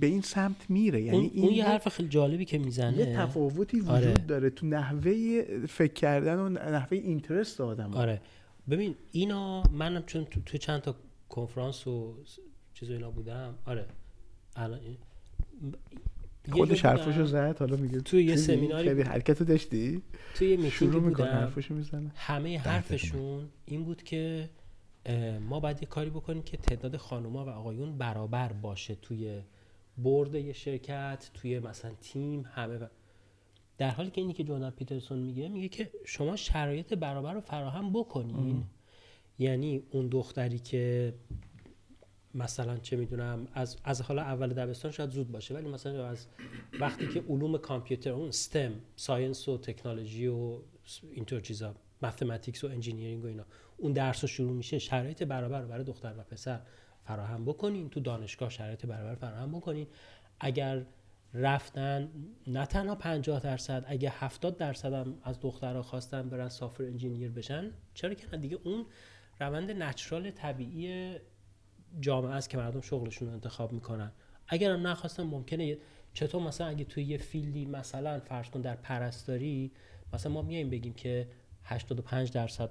[0.00, 1.02] به این سمت میره.
[1.02, 2.96] یعنی اون, این اون یه حرف خیلی جالبی که می‌زنه.
[2.96, 4.12] یه تفاوتی وجود آره.
[4.12, 7.94] داره تو نحوه فکر کردن و نحوه اینترست آدم.
[7.94, 8.20] آره.
[8.70, 10.94] ببین اینا منم چون تو, تو چند تا
[11.28, 12.14] کنفرانس و
[12.74, 13.86] چیز اینا بودم آره
[14.56, 14.80] الان
[16.50, 19.12] خودش حرفشو زد حالا میگه توی یه؟ سمیناری خیلی بود.
[19.12, 20.02] حرکت رو داشتی؟
[20.34, 21.38] توی یه میتینگی شروع می‌کنه بودم.
[21.38, 22.12] حرفشو می‌زنه.
[22.14, 24.50] همه حرفشون این بود که
[25.40, 29.40] ما باید یه کاری بکنیم که تعداد خانوما و آقایون برابر باشه توی
[29.98, 32.86] برد یه شرکت توی مثلا تیم همه و
[33.78, 37.92] در حالی که اینی که جوردن پیترسون میگه میگه که شما شرایط برابر رو فراهم
[37.92, 38.64] بکنین.
[39.38, 41.14] یعنی اون دختری که
[42.34, 46.26] مثلا چه می‌دونم از از حالا اول دبستان شاید زود باشه ولی مثلا از
[46.80, 50.58] وقتی که علوم کامپیوتر اون استم ساینس و تکنولوژی و
[51.12, 53.44] اینطور چیزا mathematics و engineering و اینا
[53.76, 56.60] اون درس رو شروع میشه شرایط برابر رو برای دختر و پسر
[57.04, 59.86] فراهم بکنین تو دانشگاه شرایط برابر فراهم بکنین.
[60.40, 60.86] اگر
[61.34, 62.08] رفتن
[62.46, 67.70] نه تنها 50 درصد اگه 70 درصد هم از دخترها خواستن برن software engineer بشن
[67.94, 68.86] چرا که دیگه اون
[69.40, 71.14] روند natural طبیعی
[72.00, 74.12] جامعه است که مردم شغلشون رو انتخاب می‌کنن.
[74.48, 75.78] اگر هم نخواستن ممکنه
[76.14, 79.72] چطور مثلا اگه توی یه field ی مثلا فرض کن در پرستاری
[80.12, 81.28] مثلا ما میایم بگیم که
[81.64, 82.70] 85 درصد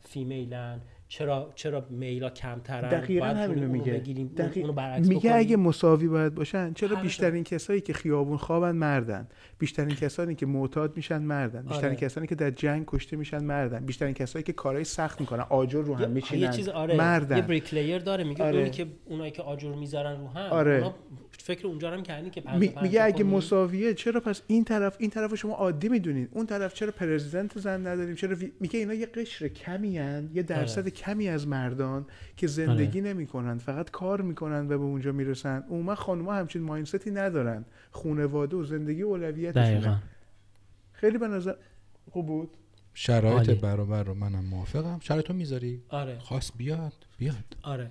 [0.00, 0.80] female ن
[1.12, 5.36] چرا چرا male ا کمترن دقیقا همینو میگه بگیریم اون- دقیق- اونو برعکس میگه بکنیم.
[5.36, 10.96] اگه مساوی باید باشن چرا بیشترین کسایی که خیابون خوابن مردن بیشترین کسانی که معتاد
[10.96, 11.96] میشن مردن بیشترین آره.
[11.96, 15.94] کسانی که در جنگ کشته میشن مردن بیشترین کسایی که کارهای سخت می‌کنن آجر رو
[15.94, 18.58] هم میچینن یه چیز آره مردن یه bricklayer داره میگه آره.
[18.58, 20.74] اونی که اونایی که آجر می‌ذارن رو هم آره.
[20.74, 20.94] اونا
[21.38, 23.24] فکر اونجا هم کردین که می- میگه اگه.
[23.24, 27.86] مساویه چرا پس این طرف این طرف شما عادی می‌دونین اون طرف چرا پرزیدنت زن
[27.86, 30.90] نداریم چرا وی- میگه اینا یه قشر کمی هن، یه درصد آره.
[31.00, 36.34] کمی از مردان که زندگی نمی‌کنن فقط کار می‌کنن و به اونجا می‌رسن عموما خانوما
[36.34, 39.70] همچین ماینستی ندارن خونواده و زندگی اولویتشونه.
[39.70, 39.96] دقیقاً.
[40.92, 41.54] خیلی به نظر
[42.10, 42.50] خوب بود.
[42.94, 43.50] شرایط.
[43.50, 44.98] برابر رو منم موافقم.
[45.00, 46.18] شرایط رو می‌ذاری؟ آره.
[46.18, 47.06] خواست بیاد.
[47.18, 47.56] بیاد.
[47.62, 47.90] آره.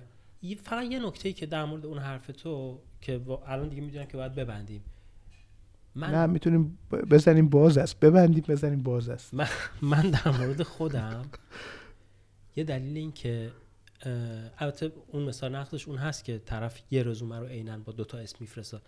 [0.62, 4.16] فقط یه نکته ای که در مورد اون حرف تو که الان دیگه می‌دونم که
[4.16, 4.82] باید ببندیم.
[5.94, 8.00] من نه می‌تونیم بزنیم باز است.
[8.00, 9.34] ببندیم بزنیم باز است.
[9.34, 9.48] من,
[9.82, 11.22] من در مورد خودم
[12.56, 13.52] یه دلیل این که
[14.58, 18.36] البته اون مثال نقدش اون هست که طرف یه رزومه رو عینا با دوتا اسم
[18.40, 18.80] میفرسته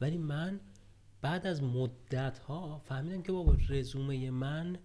[0.00, 0.60] ولی من
[1.22, 4.78] بعد از مدت ها فهمیدم که بابا رزومه من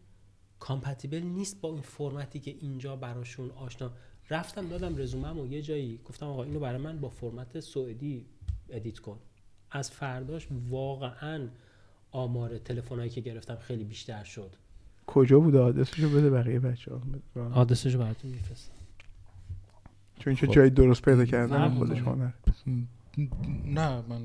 [0.60, 3.92] compatible نیست با این فرمتی که اینجا براشون آشنا.
[4.30, 8.26] رفتم دادم رزومم و یه جایی گفتم آقا اینو برای من با فرمت سوئدی
[8.70, 9.20] edit کن.
[9.72, 11.48] از فرداش واقعا
[12.12, 14.56] آمار تلفنایی که گرفتم خیلی بیشتر شد.
[15.10, 17.02] کجا بوده آدرسشو بده بقیه بچه ها
[17.54, 18.74] آدرسش رو براتون میفرستم.
[20.20, 20.54] چون چه خب.
[20.54, 22.04] جایی درست پیدا کردن خودش نه.
[22.04, 22.30] هنر
[23.66, 24.22] نه من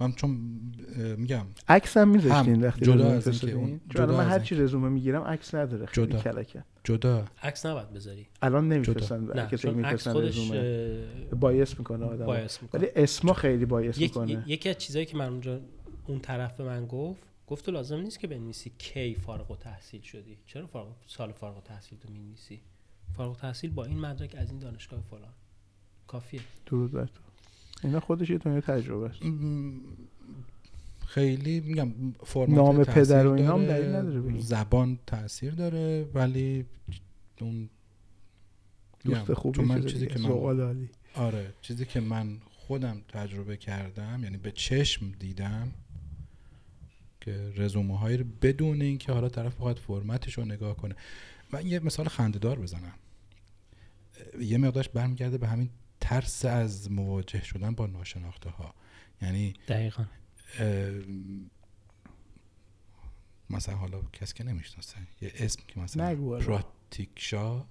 [0.00, 0.30] من چون
[1.18, 1.46] میگم.
[1.68, 4.30] عکس هم میذاشتین وقتی جدا رزومه از این که فرستادین؟ اون- چون الان جدا من
[4.30, 5.86] هر چی رزومه می‌گیرم عکس نداره.
[5.86, 6.18] خیلی جدا.
[6.18, 6.64] کلکه.
[6.84, 7.24] جدا.
[7.42, 8.26] عکس نباید بذاری.
[8.42, 10.98] الان نمیفرستن عکس میفرستن رزومه.
[11.40, 12.26] بایس می‌کنه آدم.
[12.26, 12.80] باعث می‌کنه.
[12.80, 14.44] ولی اسما خیلی بایس یک- می‌کنه.
[14.46, 15.60] یکی از چیزایی که من اونجا
[16.06, 20.00] اون طرف به من گفت گفت تو لازم نیست که بنویسی کی فارغ و تحصیل
[20.00, 20.36] شدی.
[20.46, 22.60] چرا فارغ سال فارغ و تحصیل تو می‌نویسی؟
[23.16, 25.32] فارغ التحصیل با این مدرک از این دانشگاه فلان.
[26.06, 26.40] کافیه.
[26.66, 27.20] درود بر تو.
[27.84, 29.20] اینا خودش یه تجربه است.
[31.06, 31.92] خیلی میگم
[32.24, 34.40] فرمت نام تاثیر پدر و اینام داره، دلیل نداره بگیم.
[34.40, 36.64] زبان تاثیر داره ولی
[37.40, 37.68] اون
[39.04, 40.06] دوست خوبی چون من چیزی.
[40.06, 45.72] که من آره چیزی که من خودم تجربه کردم یعنی به چشم دیدم
[47.20, 50.96] که رزومه هایی رو بدون اینکه حالا طرف بخواد فرمتش رو نگاه کنه.
[51.52, 52.94] من یه مثال خندهدار بزنم.
[54.40, 58.74] یه مقدارش برمیگرده به همین ترس از مواجه شدن با ناشناخته ها
[59.22, 60.04] یعنی دقیقا.
[63.50, 66.38] مثلا حالا کسی که نمی‌شناسه یه اسم که مثلا.
[66.38, 67.64] پراتیکشا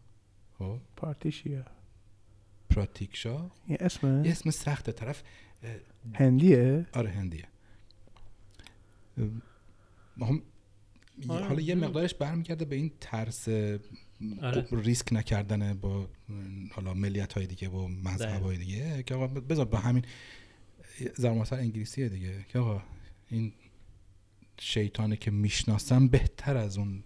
[0.57, 1.65] خب؟ پارتیشیا
[2.69, 5.23] پراتیکشا؟ این اسمه؟ یه اسم سخت طرف
[6.13, 7.47] هندیه؟ آره هندیه.
[10.21, 10.41] هم
[11.27, 11.75] آره، حالا یه.
[11.75, 14.61] مقدارش برمیگرده به این ترس آره.
[14.61, 16.09] خب ریسک نکردن با
[16.71, 20.05] حالا ملیت های دیگه و مذهب های دیگه که آقا بذار با همین
[21.15, 22.81] زرماسر انگلیسیه دیگه که آقا
[23.29, 23.53] این
[24.59, 27.03] شیطانه که می‌شناسم بهتر از اون.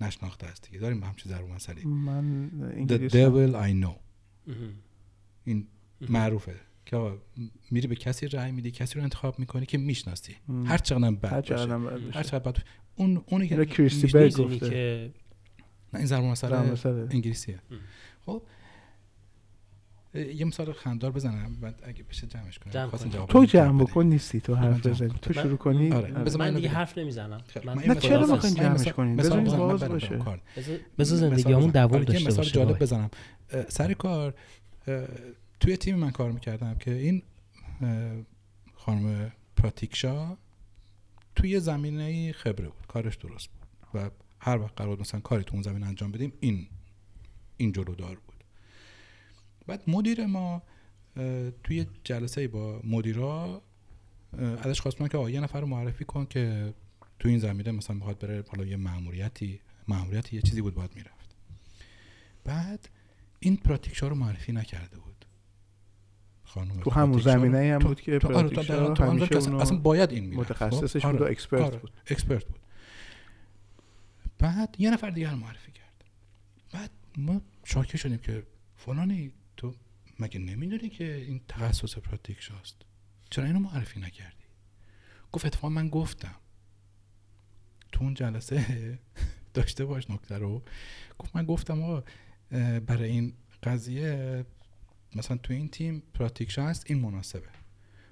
[0.00, 3.98] نشناخته است دیگه داریم همچین ضرب مسئله من The انگلیسی devil I know.
[5.44, 5.66] این.
[6.00, 7.16] معروفه که آقا
[7.70, 10.36] میری به کسی رأی میدی کسی رو انتخاب می‌کنی که می‌شناسی.
[10.66, 11.76] هر چقدر بد هر باشه چقدر
[12.12, 12.22] هر.
[12.22, 12.56] چقدر بد
[12.96, 14.70] اون اونی که کریستی می‌دونی گفته.
[14.70, 15.10] که
[15.92, 17.08] نه این ضرب مسئله مثلا.
[17.10, 17.58] انگلیسیه.
[18.26, 18.42] خب
[20.14, 22.88] یه مثال خنددار بزنم بعد اگه بشه جمعش کنم.
[23.10, 25.08] جواب تو جمع بکن نیستی تو حرف کنم.
[25.08, 26.14] تو شروع کنی آره.
[26.14, 26.24] آره.
[26.24, 26.68] بذار من دیگه.
[26.68, 27.66] حرف نمی‌زنم خیلی.
[27.66, 28.26] من نه مثال چرا.
[28.26, 30.18] می‌خواین جمعش مثال- کنین؟ مثال من باز باشه.
[30.98, 31.70] مثال زندگیامون.
[31.70, 32.80] دوام آره، داشته مثال باشه جالب وای.
[32.80, 33.10] بزنم
[33.68, 34.34] سر کار
[35.60, 37.22] توی تیم من کار می‌کردم که این
[38.74, 40.36] خانم پراتیکشا
[41.36, 45.62] توی زمینه خبره بود کارش درست بود و هر وقت قرار مثلا کاری تو اون
[45.62, 46.68] زمین انجام بدیم این
[47.56, 48.44] این جلودار بود.
[49.66, 50.62] بعد مدیر ما
[51.64, 53.62] توی جلسه با مدیرا
[54.38, 56.74] ازش خواستن که یه نفر رو معرفی کن که
[57.18, 61.36] تو این زمینه مثلا می‌خواد بره حالا یه ماموریتی ماموریتی یه چیزی بود باید می‌رفت.
[62.44, 62.88] بعد
[63.40, 65.15] این پراتیکشا رو معرفی نکرده بود.
[66.56, 68.62] خانم تو همون زمینه هم بود که تو- آره، تو-
[69.26, 71.90] تو- اصلا- باید این می‌رفت متخصصش خب؟ بود و آره، expert آره، بود.
[72.06, 72.58] expert بود.
[74.38, 76.04] بعد یه نفر دیگر رو معرفی کرد.
[76.72, 78.42] بعد ما شاکه شدیم که
[78.76, 79.74] فلانی تو
[80.20, 82.76] مگه نمی‌دونی که این تخصص پراتیکشاست
[83.30, 84.44] چرا اینو معرفی نکردی؟
[85.32, 86.34] گفت اتفاقا من گفتم.
[87.92, 88.98] تو اون جلسه
[89.54, 90.62] داشته باش نکته رو.
[91.18, 92.02] گفت من گفتم آقا
[92.80, 94.44] برای این قضیه
[95.16, 97.48] مثلا تو این تیم پراتیکشا هست این مناسبه.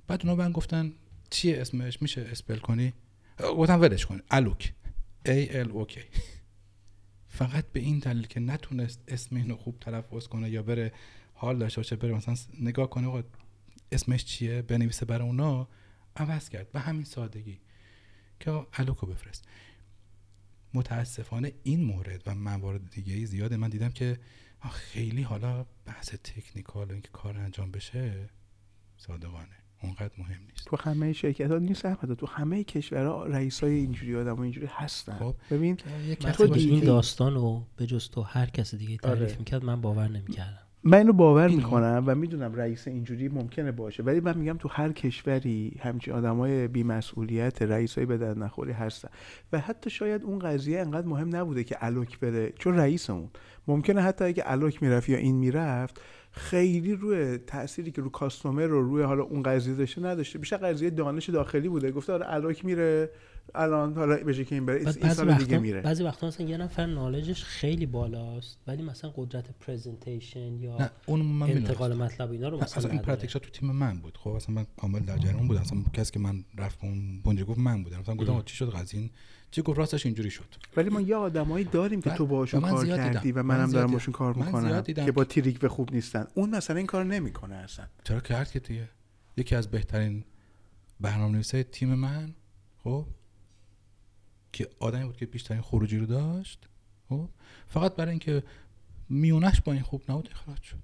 [0.06, 0.92] بعد اونا من گفتن
[1.30, 2.92] چیه اسمش؟ میشه اسپل کنی؟
[3.40, 4.20] گفتم ولش کن.
[4.30, 4.72] الوک.
[5.28, 5.98] A L O K.
[7.28, 10.92] فقط به این دلیل که نتونست اسم اینو خوب تلفظ کنه یا بره
[11.34, 13.22] حال داشته باشه بره مثلا نگاه کنه آقا
[13.92, 15.68] اسمش چیه؟ بنویسه برای اونا.
[16.16, 16.72] عوض کرد.
[16.72, 17.60] به همین سادگی.
[18.40, 19.44] که الوکو بفرست.
[20.74, 24.18] متاسفانه این مورد و موارد دیگه زیاده من دیدم که
[24.68, 28.30] خیلی حالا بحث تکنیکال و اینکه کار انجام بشه
[28.96, 29.48] صادقانه.
[29.82, 30.66] اونقدر مهم نیست.
[30.66, 35.18] تو همه شرکت ها نیست احمد تو همه کشورها رئیس های اینجوری آدم اینجوری هستن.
[35.18, 35.34] خب.
[35.50, 39.38] ببین تو باشه این داستان رو به جز تو هر کس دیگه تعریف آره.
[39.38, 40.58] می‌کرد من باور نمی‌کردم.
[40.86, 44.92] من اینو باور می‌کنم و می‌دونم رئیس اینجوری ممکنه باشه ولی من میگم تو هر
[44.92, 49.08] کشوری همچین آدمای بیمسئولیت رئیسای به در نخوری هستن.
[49.52, 53.30] و حتی شاید اون قضیه انقدر مهم نبوده که الوک بره چون رئیس اون.
[53.68, 56.00] ممکنه حتی اگه الوک می‌رفت یا این می‌رفت
[56.30, 60.38] خیلی روی تأثیری که رو customer رو روی حالا اون قضیه داشته نداشته.
[60.38, 61.90] بیشتر قضیه دانش داخلی بوده.
[61.90, 63.10] گفته آره الوک میره
[63.54, 64.76] الان حالا بشه که این بره.
[64.76, 65.80] این سال دیگه وقتا میره.
[65.80, 70.90] بعضی وقتا مثلا یه نفر knowledge ش خیلی بالاست ولی مثلا قدرت presentation یا نه
[71.06, 72.14] اون من انتقال می‌دونستم.
[72.14, 73.00] مطلب اینا رو مثلا اصلا این.
[73.00, 74.18] پراتیکشا تو تیم من بود.
[74.18, 75.60] خب اصلا من کامل در جریان بودم.
[75.60, 78.00] اصلا کسی که من رفت اون بنجه گفت من بودم.
[78.00, 79.10] مثلا گفتم چی شد؟ قضیه این
[79.54, 80.44] چی گفت راستش اینجوری شد
[80.76, 83.12] ولی ما یه آدمایی داریم که من- تو من کار زیاد دیدم.
[83.12, 83.92] کردی و من منم زیاد دارم.
[83.92, 87.54] باشون کار من می‌کنم که با تریک و خوب نیستن اون مثلا این کار نمی‌کنه
[87.54, 88.88] اصلا چرا کرد که دیگه
[89.36, 90.24] یکی از بهترین
[91.00, 92.34] برنامه تیم من
[92.84, 93.06] خب
[94.52, 96.68] که آدمی بود که بیشترین خروجی رو داشت
[97.08, 97.28] خب
[97.66, 98.42] فقط برای اینکه
[99.08, 100.78] میونش با این خوب نبود اخراج شد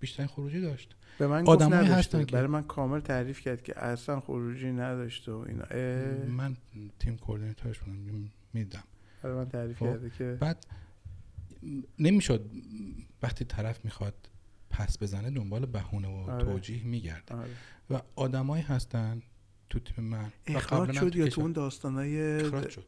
[0.00, 0.94] بیشترین خروجی داشت.
[1.18, 1.94] به من گفت آدمایی نداشته.
[2.18, 5.64] هستن که- برای من کامل تعریف کرد که اصلا خروجی نداشته و اینا.
[5.70, 6.56] اه، من
[6.98, 8.84] تیم کوردینیتورش بودم میدم.
[9.22, 9.86] برای من تعریف خب.
[9.86, 10.66] کرده که بعد
[11.98, 12.50] نمی‌شد
[13.22, 14.14] وقتی طرف می‌خواد
[14.70, 16.44] پس بزنه دنبال بهونه و آره.
[16.44, 17.34] توجیه میگرده.
[17.34, 17.50] آره.
[17.90, 19.22] و آدمایی هستن
[19.70, 20.32] تو تیم من.
[20.46, 22.42] اخراج شد یا تو اون داستانای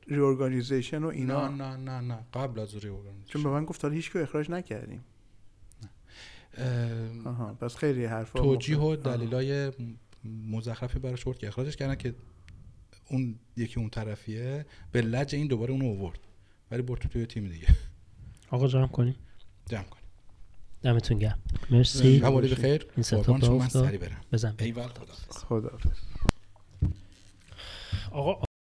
[0.06, 2.92] ریورگانیزیشن و نه اینا؟ نه نه نه قبل از روی
[3.26, 5.04] چون به من گفت حالا هیچ که اخراج نکردیم.
[7.26, 8.96] آها پس خیلی حرفا توجیه و.
[8.96, 9.72] دلیلای
[10.24, 12.14] مزخرفی براش برد که اخراجش کردن که
[13.10, 16.18] اون یکی اون طرفیه به لج این دوباره اونو آورد.
[16.70, 17.66] ولی برد تو توی تیم دیگه.
[18.50, 19.16] آقا جمع کنیم
[19.70, 20.04] جمع کنیم
[20.82, 21.38] دمتون گرم.
[21.70, 22.18] مرسی.
[22.18, 23.68] حوالی بخیر این ستاپ قربان شما من.
[23.68, 24.20] سری برم.
[24.32, 25.14] بزن خدا.
[25.30, 25.98] خداحافظ.
[28.10, 28.44] آقا